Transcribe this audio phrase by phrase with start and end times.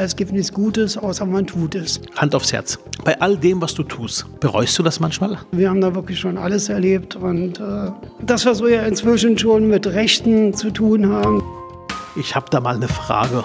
[0.00, 2.00] Es gibt nichts Gutes, außer man tut es.
[2.14, 2.78] Hand aufs Herz.
[3.04, 5.38] Bei all dem, was du tust, bereust du das manchmal?
[5.50, 7.90] Wir haben da wirklich schon alles erlebt und äh,
[8.20, 11.42] das, was wir ja inzwischen schon mit Rechten zu tun haben.
[12.14, 13.42] Ich habe da mal eine Frage.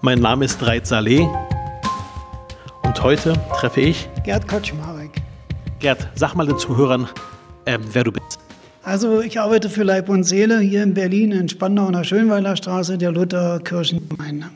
[0.00, 1.24] Mein Name ist Reit Saleh
[2.82, 5.22] und heute treffe ich Gerd Kaczmarek.
[5.78, 7.06] Gerd, sag mal den Zuhörern,
[7.64, 8.40] äh, wer du bist.
[8.88, 12.56] Also ich arbeite für Leib und Seele hier in Berlin in Spandau an der Schönweiler
[12.56, 14.46] Straße der Lutherkirchengemeinde.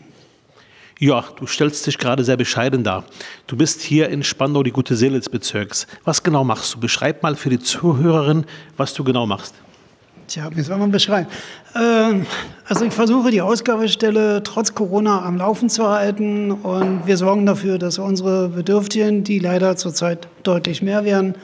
[0.99, 3.05] Ja, du stellst dich gerade sehr bescheiden dar.
[3.47, 5.87] Du bist hier in Spandau die gute Seele des Bezirks.
[6.05, 6.81] Was genau machst du?
[6.81, 8.47] Beschreib mal für die Zuhörerin,
[8.79, 9.55] was du genau machst.
[10.29, 11.29] Tja, wie soll man beschreiben?
[11.77, 12.25] Ähm,
[12.67, 17.77] also ich versuche die Ausgabestelle trotz Corona am Laufen zu halten und wir sorgen dafür,
[17.77, 21.35] dass unsere Bedürftigen, die leider zurzeit deutlich mehr werden,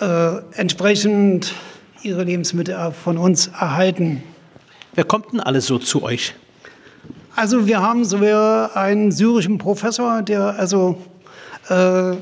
[0.00, 1.54] äh, entsprechend
[2.02, 4.22] ihre Lebensmittel von uns erhalten.
[4.94, 6.34] Wer kommt denn alles so zu euch?
[7.36, 11.00] Also wir haben sogar einen syrischen Professor, der also
[11.68, 12.16] äh,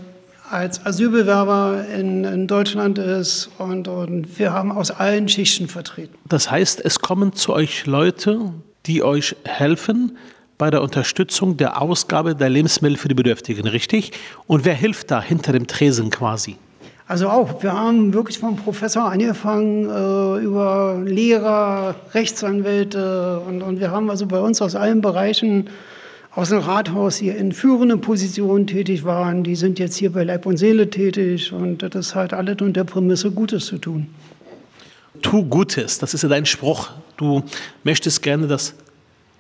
[0.51, 6.15] als Asylbewerber in, in Deutschland ist und, und wir haben aus allen Schichten vertreten.
[6.29, 8.53] Das heißt, es kommen zu euch Leute,
[8.87, 10.17] die euch helfen
[10.59, 14.13] bei der Unterstützung der Ausgabe der Lebensmittel für die Bedürftigen, richtig?
[14.47, 16.57] Und wer hilft da hinter dem Tresen quasi?
[17.09, 23.93] Also auch, wir haben wirklich vom Professor angefangen, äh, über Lehrer, Rechtsanwälte und, und wir
[23.93, 25.71] haben also bei uns aus allen Bereichen
[26.37, 30.45] aus dem Rathaus hier in führenden Positionen tätig waren, die sind jetzt hier bei Leib
[30.45, 34.09] und Seele tätig und das hat alles unter Prämisse, Gutes zu tun.
[35.23, 36.91] Tu Gutes, das ist ja dein Spruch.
[37.17, 37.43] Du
[37.85, 38.75] möchtest gerne, dass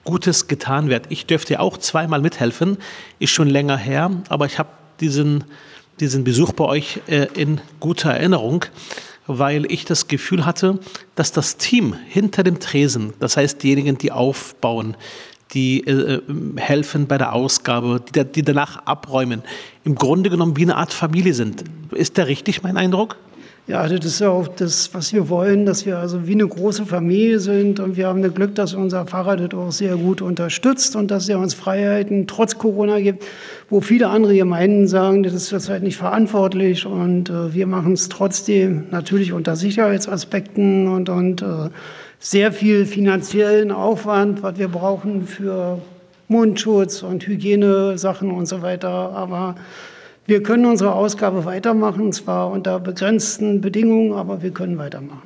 [0.04, 1.06] Gutes getan wird.
[1.10, 2.78] Ich dürfte auch zweimal mithelfen,
[3.18, 5.44] ist schon länger her, aber ich habe diesen
[6.00, 8.64] diesen Besuch bei euch äh, in guter Erinnerung,
[9.26, 10.78] weil ich das Gefühl hatte,
[11.14, 14.96] dass das Team hinter dem Tresen, das heißt diejenigen, die aufbauen,
[15.52, 16.22] die äh, äh
[16.56, 19.42] helfen bei der Ausgabe, die, die danach abräumen,
[19.84, 21.64] im Grunde genommen wie eine Art Familie sind.
[21.92, 23.16] Ist der richtig mein Eindruck?
[23.68, 26.86] Ja, das ist ja auch das, was wir wollen, dass wir also wie eine große
[26.86, 27.80] Familie sind.
[27.80, 31.28] Und wir haben das Glück, dass unser Pfarrer das auch sehr gut unterstützt und dass
[31.28, 33.24] er uns Freiheiten trotz Corona gibt,
[33.68, 36.86] wo viele andere Gemeinden sagen, das ist zurzeit nicht verantwortlich.
[36.86, 41.70] Und äh, wir machen es trotzdem natürlich unter Sicherheitsaspekten und, und äh,
[42.20, 45.80] sehr viel finanziellen Aufwand, was wir brauchen für
[46.28, 48.88] Mundschutz und Hygienesachen und so weiter.
[48.88, 49.56] Aber
[50.26, 55.22] wir können unsere Ausgabe weitermachen, zwar unter begrenzten Bedingungen, aber wir können weitermachen.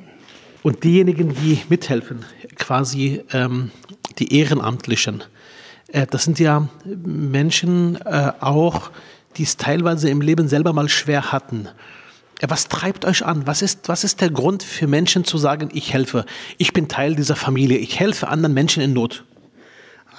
[0.63, 2.23] Und diejenigen, die mithelfen,
[2.55, 3.71] quasi ähm,
[4.19, 5.23] die Ehrenamtlichen,
[5.91, 8.91] äh, das sind ja Menschen äh, auch,
[9.37, 11.67] die es teilweise im Leben selber mal schwer hatten.
[12.39, 13.47] Äh, was treibt euch an?
[13.47, 16.25] Was ist, was ist der Grund für Menschen zu sagen, ich helfe,
[16.59, 19.23] ich bin Teil dieser Familie, ich helfe anderen Menschen in Not?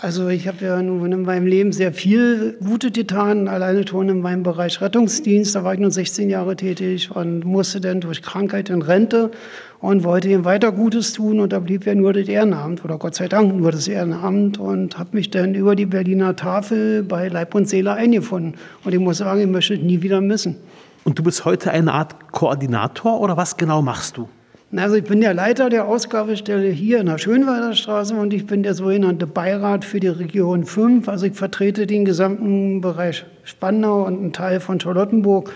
[0.02, 4.20] Also ich habe ja nun in meinem Leben sehr viel Gute getan, alleine schon in
[4.20, 5.54] meinem Bereich Rettungsdienst.
[5.54, 9.30] Da war ich nun 16 Jahre tätig und musste dann durch Krankheit in Rente
[9.78, 11.38] und wollte ihm weiter Gutes tun.
[11.38, 14.98] Und da blieb ja nur das Ehrenamt oder Gott sei Dank nur das Ehrenamt und
[14.98, 18.54] habe mich dann über die Berliner Tafel bei Leib und Seele eingefunden.
[18.82, 20.56] Und ich muss sagen, ich möchte es nie wieder missen.
[21.04, 24.28] Und du bist heute eine Art Koordinator oder was genau machst du?
[24.74, 28.62] Also ich bin der Leiter der Ausgabestelle hier in der Schönwalder Straße und ich bin
[28.62, 31.08] der sogenannte Beirat für die Region 5.
[31.08, 35.52] Also ich vertrete den gesamten Bereich Spandau und einen Teil von Charlottenburg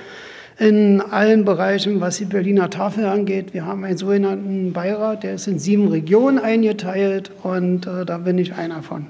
[0.59, 3.55] in allen Bereichen, was die Berliner Tafel angeht.
[3.55, 8.37] Wir haben einen sogenannten Beirat, der ist in sieben Regionen eingeteilt und äh, da bin
[8.37, 9.06] ich einer von.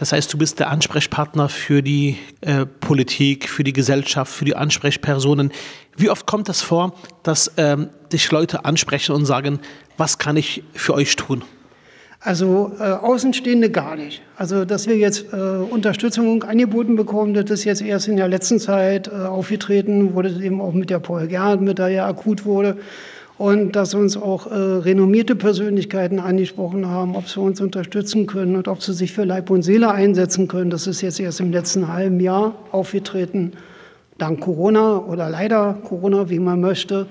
[0.00, 4.56] Das heißt, du bist der Ansprechpartner für die äh, Politik, für die Gesellschaft, für die
[4.56, 5.52] Ansprechpersonen.
[5.94, 9.60] Wie oft kommt das vor, dass ähm, dich Leute ansprechen und sagen,
[9.98, 11.44] was kann ich für euch tun?
[12.18, 14.22] Also äh, Außenstehende gar nicht.
[14.36, 18.58] Also dass wir jetzt äh, Unterstützung angeboten bekommen, das ist jetzt erst in der letzten
[18.58, 22.78] Zeit äh, aufgetreten, wurde eben auch mit der Paul Gerhardt, mit der ja akut wurde
[23.40, 28.68] und dass uns auch äh, renommierte Persönlichkeiten angesprochen haben, ob sie uns unterstützen können und
[28.68, 30.68] ob sie sich für Leib und Seele einsetzen können.
[30.68, 33.52] Das ist jetzt erst im letzten halben Jahr aufgetreten,
[34.18, 37.06] dank Corona oder leider Corona, wie man möchte.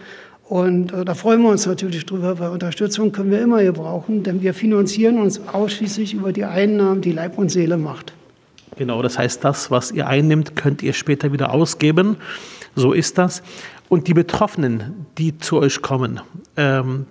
[0.48, 4.44] Und äh, da freuen wir uns natürlich drüber, weil Unterstützung können wir immer gebrauchen, denn
[4.44, 8.13] wir finanzieren uns ausschließlich über die Einnahmen, die Leib und Seele macht.
[8.77, 12.18] Genau, das heißt, das, was ihr einnimmt, könnt ihr später wieder ausgeben.
[12.75, 13.42] So ist das.
[13.89, 16.21] Und die Betroffenen, die zu euch kommen,
[16.56, 17.07] ähm,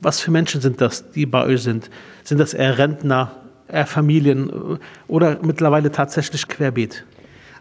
[0.00, 1.88] was für Menschen sind das, die bei euch sind?
[2.24, 3.32] Sind das eher Rentner,
[3.68, 7.04] eher Familien äh, oder mittlerweile tatsächlich querbeet?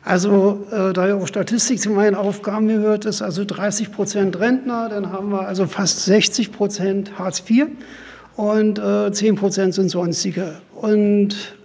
[0.03, 4.89] Also, äh, da ja auch Statistik zu meinen Aufgaben gehört, ist also 30 Prozent Rentner,
[4.89, 7.67] dann haben wir also fast 60 Prozent Hartz IV
[8.35, 10.61] und äh, 10 Prozent sind sonstige.
[10.73, 11.58] Und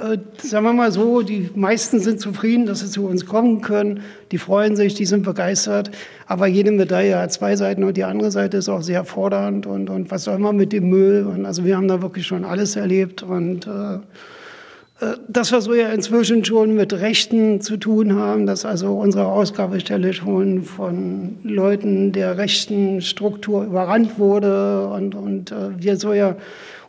[0.00, 4.00] Äh, sagen wir mal so, die meisten sind zufrieden, dass sie zu uns kommen können.
[4.30, 5.90] Die freuen sich, die sind begeistert.
[6.26, 9.66] Aber jede Medaille hat zwei Seiten und die andere Seite ist auch sehr fordernd.
[9.66, 11.26] Und, und was soll man mit dem Müll?
[11.26, 13.22] Und also wir haben da wirklich schon alles erlebt.
[13.22, 13.94] Und äh,
[15.04, 19.26] äh das, was wir ja inzwischen schon mit Rechten zu tun haben, dass also unsere
[19.26, 26.36] Ausgabestelle schon von Leuten der rechten Struktur überrannt wurde und, und äh, wir so ja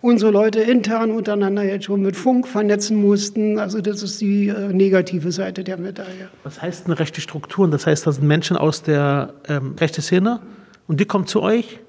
[0.03, 3.57] unsere Leute intern untereinander jetzt schon mit Funk vernetzen mussten.
[3.57, 6.27] Also das ist die äh, negative Seite der Medaille.
[6.43, 7.71] Was heißt denn rechte Strukturen?
[7.71, 10.41] Das heißt, das sind Menschen aus der ähm, rechten Szene
[10.87, 11.79] und die kommen zu euch?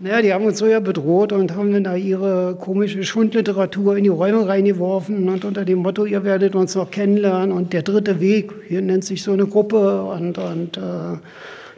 [0.00, 4.04] Naja, die haben uns so ja bedroht und haben dann da ihre komische Schundliteratur in
[4.04, 8.20] die Räume reingeworfen und unter dem Motto, ihr werdet uns noch kennenlernen und der dritte
[8.20, 10.80] Weg, hier nennt sich so eine Gruppe und, und äh,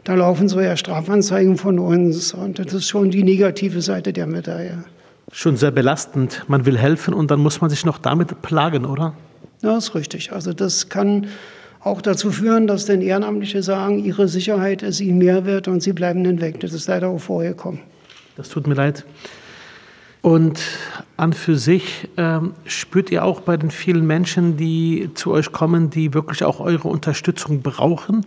[0.05, 4.25] da laufen so ja Strafanzeigen von uns und das ist schon die negative Seite der
[4.25, 4.85] Medaille
[5.31, 6.43] schon sehr belastend.
[6.47, 9.13] Man will helfen und dann muss man sich noch damit plagen, oder?
[9.61, 10.31] Ja, ist richtig.
[10.31, 11.27] Also das kann
[11.81, 15.93] auch dazu führen, dass dann Ehrenamtliche sagen, ihre Sicherheit ist ihnen mehr wert und sie
[15.93, 16.59] bleiben dann weg.
[16.59, 17.79] Das ist leider auch vorgekommen.
[18.35, 19.05] Das tut mir leid.
[20.21, 20.59] Und
[21.15, 25.89] an für sich ähm, spürt ihr auch bei den vielen Menschen, die zu euch kommen,
[25.89, 28.25] die wirklich auch eure Unterstützung brauchen,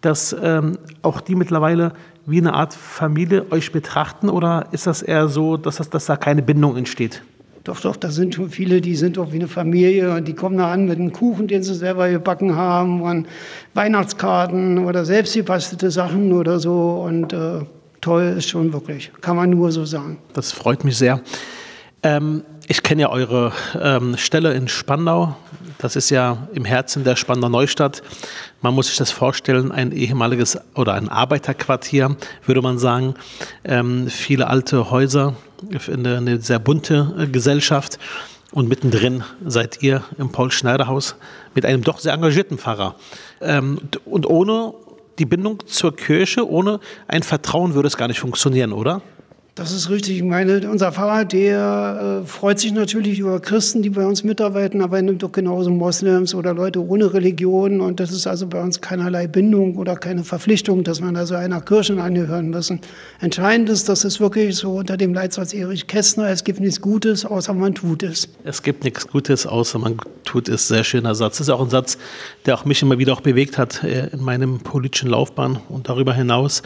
[0.00, 1.92] dass ähm, auch die mittlerweile
[2.26, 6.16] wie eine Art Familie euch betrachten oder ist das eher so, dass, das, dass da
[6.16, 7.22] keine Bindung entsteht?
[7.64, 10.56] Doch, doch, da sind schon viele, die sind doch wie eine Familie und die kommen
[10.56, 13.26] da an mit einem Kuchen, den sie selber gebacken haben und
[13.74, 17.60] Weihnachtskarten oder selbst gebastelte Sachen oder so und äh,
[18.00, 20.16] toll ist schon wirklich, kann man nur so sagen.
[20.32, 21.20] Das freut mich sehr.
[22.02, 25.36] Ähm, ich kenne ja eure ähm, Stelle in Spandau.
[25.80, 28.02] Das ist ja im Herzen der Spandau Neustadt.
[28.60, 33.14] Man muss sich das vorstellen, ein ehemaliges oder ein Arbeiterquartier, würde man sagen.
[33.64, 35.36] Ähm, viele alte Häuser,
[35.90, 37.98] eine, eine sehr bunte äh, Gesellschaft.
[38.52, 41.14] Und mittendrin seid ihr im Paul-Schneider-Haus
[41.54, 42.96] mit einem doch sehr engagierten Pfarrer.
[43.40, 44.74] Ähm, und ohne
[45.18, 49.00] die Bindung zur Kirche, ohne ein Vertrauen würde es gar nicht funktionieren, oder?
[49.60, 50.16] Das ist richtig.
[50.16, 54.80] Ich meine, unser Pfarrer, der äh, freut sich natürlich über Christen, die bei uns mitarbeiten,
[54.80, 57.82] aber er nimmt doch genauso Moslems oder Leute ohne Religion.
[57.82, 61.60] Und das ist also bei uns keinerlei Bindung oder keine Verpflichtung, dass man also einer
[61.60, 62.80] Kirche angehören müssen.
[63.20, 67.26] Entscheidend ist, dass es wirklich so unter dem Leitsatz Erich Kästner, es gibt nichts Gutes,
[67.26, 68.30] außer man tut es.
[68.44, 70.68] Es gibt nichts Gutes, außer man tut es.
[70.68, 71.36] Sehr schöner Satz.
[71.36, 71.98] Das ist auch ein Satz,
[72.46, 76.14] der auch mich immer wieder auch bewegt hat äh, in meinem politischen Laufbahn und darüber
[76.14, 76.62] hinaus.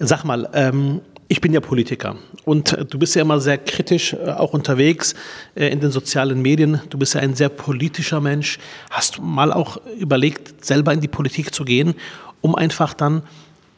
[0.00, 4.30] Sag mal, ähm, ich bin ja Politiker und du bist ja immer sehr kritisch äh,
[4.30, 5.14] auch unterwegs
[5.54, 6.80] äh, in den sozialen Medien.
[6.88, 8.58] Du bist ja ein sehr politischer Mensch.
[8.90, 11.94] Hast du mal auch überlegt, selber in die Politik zu gehen,
[12.40, 13.22] um einfach dann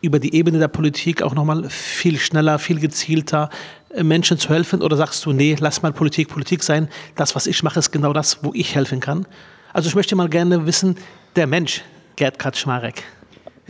[0.01, 3.51] über die Ebene der Politik auch nochmal viel schneller, viel gezielter
[3.93, 4.81] äh, Menschen zu helfen?
[4.81, 6.89] Oder sagst du, nee, lass mal Politik Politik sein.
[7.17, 9.27] Das, was ich mache, ist genau das, wo ich helfen kann.
[9.73, 10.97] Also ich möchte mal gerne wissen,
[11.35, 11.83] der Mensch,
[12.15, 13.03] Gerd Kaczmarek,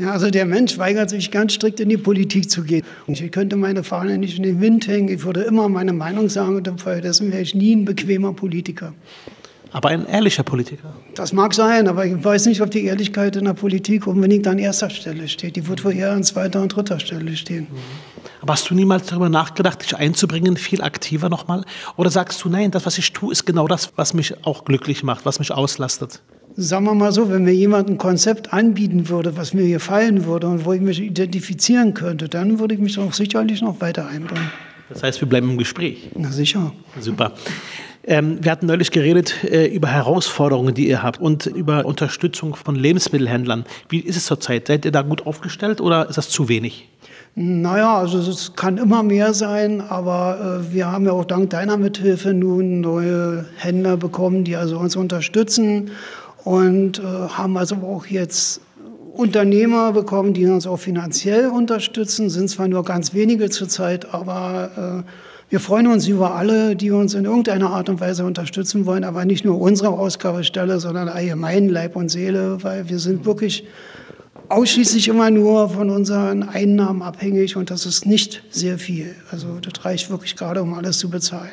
[0.01, 2.85] ja, also der Mensch weigert sich ganz strikt in die Politik zu gehen.
[3.07, 5.09] Ich könnte meine Fahne nicht in den Wind hängen.
[5.09, 8.95] Ich würde immer meine Meinung sagen und infolgedessen wäre ich nie ein bequemer Politiker.
[9.73, 10.95] Aber ein ehrlicher Politiker.
[11.15, 14.59] Das mag sein, aber ich weiß nicht, ob die Ehrlichkeit in der Politik unbedingt an
[14.59, 15.55] erster Stelle steht.
[15.55, 17.69] Die wird wohl eher an zweiter und dritter Stelle stehen.
[18.41, 21.65] Aber hast du niemals darüber nachgedacht, dich einzubringen, viel aktiver nochmal?
[21.97, 25.03] Oder sagst du, nein, das, was ich tue, ist genau das, was mich auch glücklich
[25.05, 26.21] macht, was mich auslastet?
[26.57, 30.49] Sagen wir mal so, wenn mir jemand ein Konzept anbieten würde, was mir gefallen würde
[30.49, 34.51] und wo ich mich identifizieren könnte, dann würde ich mich auch sicherlich noch weiter einbringen.
[34.89, 36.11] Das heißt, wir bleiben im Gespräch.
[36.17, 36.73] Na sicher.
[36.99, 37.33] Super.
[38.03, 42.75] Ähm, wir hatten neulich geredet äh, über Herausforderungen, die ihr habt und über Unterstützung von
[42.75, 43.65] Lebensmittelhändlern.
[43.89, 44.67] Wie ist es zurzeit?
[44.67, 46.89] Seid ihr da gut aufgestellt oder ist das zu wenig?
[47.37, 51.77] Naja, also es kann immer mehr sein, aber äh, wir haben ja auch dank deiner
[51.77, 55.93] Mithilfe nun neue Händler bekommen, die also uns unterstützen
[56.45, 58.61] und äh, haben also auch jetzt
[59.13, 65.11] Unternehmer bekommen, die uns auch finanziell unterstützen, sind zwar nur ganz wenige zurzeit, aber äh,
[65.51, 69.25] wir freuen uns über alle, die uns in irgendeiner Art und Weise unterstützen wollen, aber
[69.25, 73.67] nicht nur unsere Ausgabestelle, sondern allgemein Leib und Seele, weil wir sind wirklich
[74.51, 79.15] ausschließlich immer nur von unseren Einnahmen abhängig und das ist nicht sehr viel.
[79.31, 81.53] Also das reicht wirklich gerade, um alles zu bezahlen.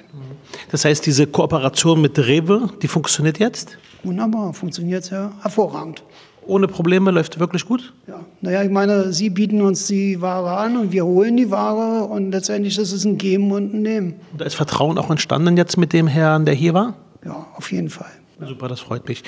[0.71, 3.77] Das heißt, diese Kooperation mit Rewe, die funktioniert jetzt?
[4.03, 6.03] Wunderbar, funktioniert ja hervorragend.
[6.47, 7.93] Ohne Probleme läuft wirklich gut?
[8.07, 12.05] Ja, naja, ich meine, Sie bieten uns die Ware an und wir holen die Ware
[12.05, 14.15] und letztendlich ist es ein Geben und ein Nehmen.
[14.31, 16.93] Und da ist Vertrauen auch entstanden jetzt mit dem Herrn, der hier war?
[17.25, 18.11] Ja, auf jeden Fall.
[18.39, 19.23] Super, das freut mich.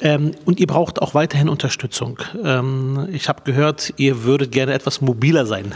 [0.00, 2.18] Ähm, und ihr braucht auch weiterhin Unterstützung.
[2.42, 5.74] Ähm, ich habe gehört, ihr würdet gerne etwas mobiler sein.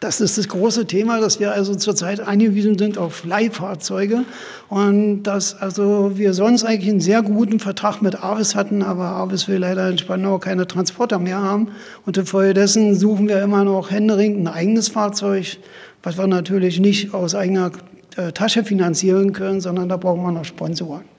[0.00, 4.24] Das ist das große Thema, dass wir also zurzeit angewiesen sind auf Leihfahrzeuge
[4.68, 9.46] und dass also wir sonst eigentlich einen sehr guten Vertrag mit Avis hatten, aber Avis
[9.46, 11.68] will leider in Spandau keine Transporter mehr haben
[12.04, 15.58] und infolgedessen suchen wir immer noch händeringend ein eigenes Fahrzeug,
[16.02, 17.70] was wir natürlich nicht aus eigener
[18.16, 21.11] äh, Tasche finanzieren können, sondern da brauchen wir noch Sponsoren.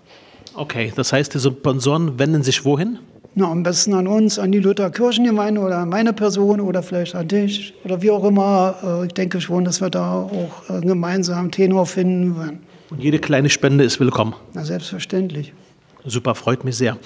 [0.55, 3.00] Okay, das heißt, diese Sponsoren wenden sich wohin?
[3.36, 7.27] Na, am besten an uns, an die Luther-Kirchengemeinde oder an meine Person oder vielleicht an
[7.27, 8.75] dich oder wie auch immer.
[8.83, 12.60] Äh, ich denke schon, dass wir da auch äh, gemeinsam Tenor finden werden.
[12.91, 14.36] Und jede kleine Spende ist willkommen.
[14.53, 15.53] Na, selbstverständlich.
[16.05, 16.98] Super, freut mich sehr.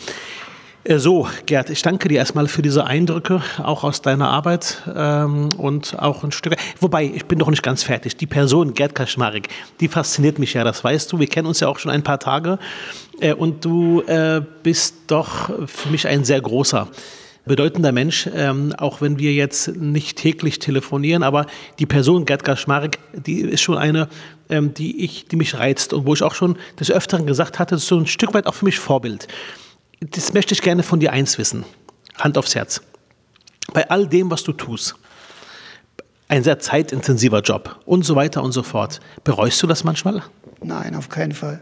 [0.88, 5.50] Äh, so, Gerd, ich danke dir erstmal für diese Eindrücke, auch aus deiner Arbeit ähm,
[5.58, 6.56] und auch ein Stück.
[6.80, 8.16] Wobei, ich bin noch nicht ganz fertig.
[8.16, 9.50] Die Person Gerd Kaczmarek,
[9.82, 11.20] die fasziniert mich ja, das weißt du.
[11.20, 12.58] Wir kennen uns ja auch schon ein paar Tage
[13.20, 16.88] äh, und du äh, bist doch für mich ein sehr großer
[17.46, 21.48] bedeutender Mensch, ähm, auch wenn wir jetzt nicht täglich telefonieren, aber
[21.80, 24.08] die Person Gerd Kaczmarek, die ist schon eine,
[24.50, 27.78] ähm, die, ich, die mich reizt und wo ich auch schon des Öfteren gesagt hatte,
[27.78, 29.28] so ein Stück weit auch für mich Vorbild
[30.00, 31.66] das möchte ich gerne von dir eins wissen.
[32.18, 32.82] Hand aufs Herz.
[33.74, 34.96] Bei all dem, was du tust,
[36.28, 40.24] ein sehr zeitintensiver Job und so weiter und so fort, bereust du das manchmal?
[40.62, 41.62] Nein, auf keinen Fall.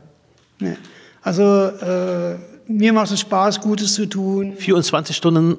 [0.59, 0.77] Nee.
[1.21, 2.35] Also äh,
[2.67, 4.53] mir macht es Spaß, Gutes zu tun.
[4.57, 5.57] 24 Stunden?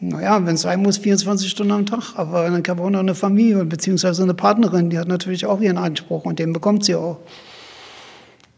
[0.00, 2.14] Naja, wenn es sein muss, 24 Stunden am Tag.
[2.16, 5.60] Aber dann habe ich auch noch eine Familie beziehungsweise eine Partnerin, die hat natürlich auch
[5.60, 7.18] ihren Anspruch und den bekommt sie auch.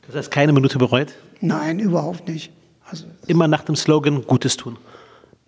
[0.06, 1.12] Das heißt, keine Minute bereut?
[1.40, 2.52] Nein, überhaupt nicht.
[2.90, 4.76] Also, Immer nach dem Slogan Gutes tun.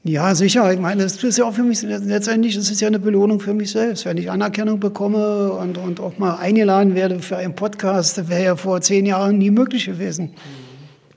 [0.05, 0.73] Ja, sicher.
[0.73, 3.53] Ich meine, das ist ja auch für mich, letztendlich ist es ja eine Belohnung für
[3.53, 4.05] mich selbst.
[4.05, 8.45] Wenn ich Anerkennung bekomme und, und auch mal eingeladen werde für einen Podcast, das wäre
[8.45, 10.35] ja vor zehn Jahren nie möglich gewesen.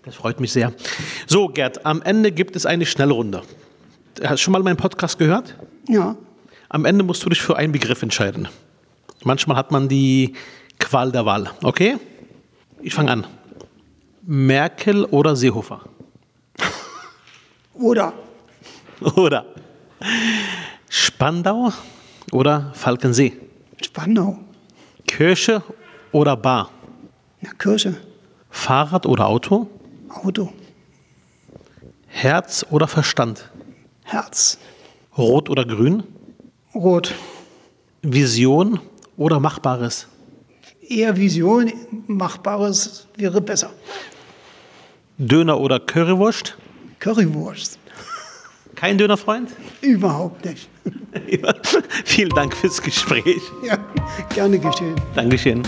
[0.04, 0.74] Das freut mich sehr.
[1.28, 3.44] So, Gerd, am Ende gibt es eine Schnellrunde.
[4.24, 5.56] Hast du schon mal meinen Podcast gehört?
[5.88, 6.16] Ja.
[6.70, 8.48] Am Ende musst du dich für einen Begriff entscheiden.
[9.24, 10.34] Manchmal hat man die
[10.80, 11.52] Qual der Wahl.
[11.62, 11.98] Okay?
[12.82, 13.28] Ich fange an.
[14.24, 15.82] Merkel oder Seehofer?
[17.82, 18.14] Oder.
[19.16, 19.46] Oder.
[20.88, 21.72] Spandau
[22.32, 23.34] oder Falkensee?
[23.82, 24.38] Spandau.
[25.08, 25.64] Kirche
[26.12, 26.70] oder Bar?
[27.42, 27.98] Na, Kirche.
[28.52, 29.68] Fahrrad oder Auto?
[30.10, 30.54] Auto.
[32.08, 33.50] Herz oder Verstand?
[34.04, 34.60] Herz.
[35.18, 36.04] Rot oder grün?
[36.76, 37.16] Rot.
[38.04, 38.80] Vision
[39.18, 40.08] oder Machbares?
[40.82, 41.72] Eher Vision,
[42.08, 43.72] Machbares wäre besser.
[45.18, 46.58] Döner oder Currywurst?
[47.02, 47.80] Currywurst.
[48.76, 49.50] Kein Dönerfreund?
[49.82, 50.70] Überhaupt nicht.
[52.06, 53.42] Vielen Dank fürs Gespräch.
[53.64, 53.78] Ja,
[54.34, 54.96] gerne geschehen.
[55.16, 55.64] Dankeschön.